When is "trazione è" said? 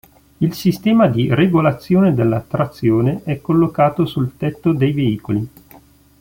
2.41-3.39